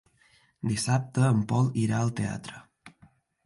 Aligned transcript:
Dissabte 0.71 1.29
en 1.33 1.45
Pol 1.53 1.71
irà 1.85 1.99
al 2.07 2.13
teatre. 2.23 2.67